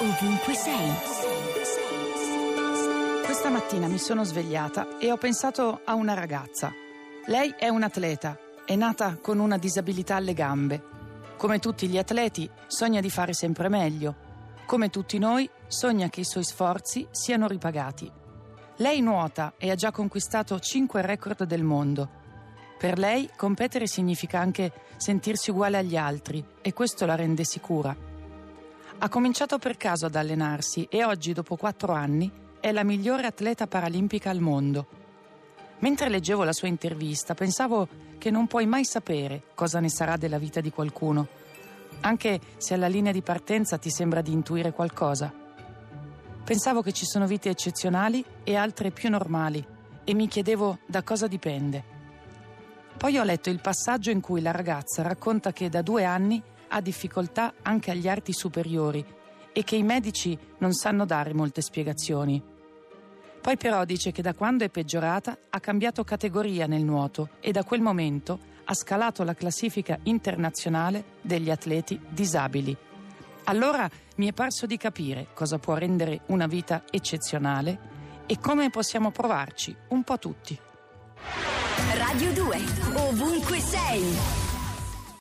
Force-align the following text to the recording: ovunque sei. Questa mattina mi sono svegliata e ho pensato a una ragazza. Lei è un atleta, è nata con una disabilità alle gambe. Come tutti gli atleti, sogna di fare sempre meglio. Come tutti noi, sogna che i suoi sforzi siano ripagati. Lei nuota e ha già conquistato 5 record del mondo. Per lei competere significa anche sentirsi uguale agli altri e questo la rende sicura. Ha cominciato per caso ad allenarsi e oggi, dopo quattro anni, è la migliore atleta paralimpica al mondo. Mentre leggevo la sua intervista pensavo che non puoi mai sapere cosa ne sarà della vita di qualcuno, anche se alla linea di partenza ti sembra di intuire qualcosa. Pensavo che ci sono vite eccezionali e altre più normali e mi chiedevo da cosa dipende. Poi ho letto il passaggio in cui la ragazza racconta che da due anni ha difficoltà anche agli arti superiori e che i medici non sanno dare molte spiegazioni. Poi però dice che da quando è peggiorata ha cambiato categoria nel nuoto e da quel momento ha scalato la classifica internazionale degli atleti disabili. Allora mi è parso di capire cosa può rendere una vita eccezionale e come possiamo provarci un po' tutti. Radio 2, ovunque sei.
ovunque 0.00 0.54
sei. 0.54 0.92
Questa 3.24 3.48
mattina 3.50 3.86
mi 3.86 3.98
sono 3.98 4.24
svegliata 4.24 4.98
e 4.98 5.12
ho 5.12 5.16
pensato 5.16 5.80
a 5.84 5.94
una 5.94 6.14
ragazza. 6.14 6.72
Lei 7.26 7.54
è 7.56 7.68
un 7.68 7.82
atleta, 7.82 8.38
è 8.64 8.74
nata 8.74 9.18
con 9.20 9.38
una 9.38 9.56
disabilità 9.56 10.16
alle 10.16 10.34
gambe. 10.34 10.82
Come 11.36 11.58
tutti 11.58 11.86
gli 11.86 11.98
atleti, 11.98 12.50
sogna 12.66 13.00
di 13.00 13.10
fare 13.10 13.34
sempre 13.34 13.68
meglio. 13.68 14.16
Come 14.66 14.90
tutti 14.90 15.18
noi, 15.18 15.48
sogna 15.68 16.08
che 16.08 16.20
i 16.20 16.24
suoi 16.24 16.44
sforzi 16.44 17.06
siano 17.10 17.46
ripagati. 17.46 18.10
Lei 18.78 19.00
nuota 19.00 19.54
e 19.56 19.70
ha 19.70 19.74
già 19.76 19.92
conquistato 19.92 20.58
5 20.58 21.02
record 21.02 21.44
del 21.44 21.62
mondo. 21.62 22.22
Per 22.78 22.98
lei 22.98 23.30
competere 23.36 23.86
significa 23.86 24.40
anche 24.40 24.72
sentirsi 24.96 25.50
uguale 25.50 25.78
agli 25.78 25.96
altri 25.96 26.44
e 26.60 26.72
questo 26.72 27.06
la 27.06 27.14
rende 27.14 27.44
sicura. 27.44 28.13
Ha 28.98 29.08
cominciato 29.08 29.58
per 29.58 29.76
caso 29.76 30.06
ad 30.06 30.14
allenarsi 30.14 30.86
e 30.88 31.04
oggi, 31.04 31.32
dopo 31.32 31.56
quattro 31.56 31.92
anni, 31.92 32.30
è 32.60 32.72
la 32.72 32.84
migliore 32.84 33.26
atleta 33.26 33.66
paralimpica 33.66 34.30
al 34.30 34.40
mondo. 34.40 34.86
Mentre 35.80 36.08
leggevo 36.08 36.44
la 36.44 36.52
sua 36.52 36.68
intervista 36.68 37.34
pensavo 37.34 37.86
che 38.16 38.30
non 38.30 38.46
puoi 38.46 38.64
mai 38.64 38.84
sapere 38.84 39.42
cosa 39.54 39.80
ne 39.80 39.90
sarà 39.90 40.16
della 40.16 40.38
vita 40.38 40.60
di 40.60 40.70
qualcuno, 40.70 41.26
anche 42.00 42.40
se 42.56 42.72
alla 42.72 42.86
linea 42.86 43.12
di 43.12 43.20
partenza 43.20 43.76
ti 43.76 43.90
sembra 43.90 44.22
di 44.22 44.32
intuire 44.32 44.72
qualcosa. 44.72 45.30
Pensavo 46.44 46.80
che 46.80 46.92
ci 46.92 47.04
sono 47.04 47.26
vite 47.26 47.50
eccezionali 47.50 48.24
e 48.44 48.56
altre 48.56 48.90
più 48.90 49.10
normali 49.10 49.62
e 50.04 50.14
mi 50.14 50.28
chiedevo 50.28 50.78
da 50.86 51.02
cosa 51.02 51.26
dipende. 51.26 51.92
Poi 52.96 53.18
ho 53.18 53.24
letto 53.24 53.50
il 53.50 53.60
passaggio 53.60 54.10
in 54.10 54.20
cui 54.20 54.40
la 54.40 54.52
ragazza 54.52 55.02
racconta 55.02 55.52
che 55.52 55.68
da 55.68 55.82
due 55.82 56.04
anni 56.04 56.42
ha 56.74 56.80
difficoltà 56.80 57.54
anche 57.62 57.92
agli 57.92 58.08
arti 58.08 58.32
superiori 58.32 59.04
e 59.52 59.62
che 59.62 59.76
i 59.76 59.84
medici 59.84 60.36
non 60.58 60.72
sanno 60.72 61.04
dare 61.04 61.32
molte 61.32 61.62
spiegazioni. 61.62 62.42
Poi 63.40 63.56
però 63.56 63.84
dice 63.84 64.10
che 64.10 64.22
da 64.22 64.34
quando 64.34 64.64
è 64.64 64.68
peggiorata 64.70 65.38
ha 65.50 65.60
cambiato 65.60 66.02
categoria 66.02 66.66
nel 66.66 66.82
nuoto 66.82 67.28
e 67.40 67.52
da 67.52 67.62
quel 67.62 67.80
momento 67.80 68.52
ha 68.64 68.74
scalato 68.74 69.22
la 69.22 69.34
classifica 69.34 69.98
internazionale 70.04 71.04
degli 71.20 71.50
atleti 71.50 72.00
disabili. 72.08 72.76
Allora 73.44 73.88
mi 74.16 74.26
è 74.26 74.32
parso 74.32 74.66
di 74.66 74.76
capire 74.76 75.28
cosa 75.32 75.58
può 75.58 75.74
rendere 75.74 76.22
una 76.26 76.46
vita 76.46 76.82
eccezionale 76.90 77.92
e 78.26 78.40
come 78.40 78.70
possiamo 78.70 79.12
provarci 79.12 79.76
un 79.88 80.02
po' 80.02 80.18
tutti. 80.18 80.58
Radio 81.94 82.32
2, 82.32 82.58
ovunque 82.94 83.60
sei. 83.60 84.43